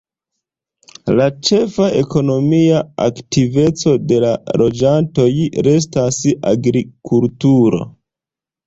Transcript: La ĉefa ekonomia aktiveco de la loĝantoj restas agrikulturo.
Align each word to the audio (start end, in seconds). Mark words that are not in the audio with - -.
La 1.19 1.27
ĉefa 1.49 1.89
ekonomia 1.99 2.81
aktiveco 3.07 3.95
de 4.13 4.19
la 4.27 4.33
loĝantoj 4.63 5.31
restas 5.71 6.23
agrikulturo. 6.57 7.87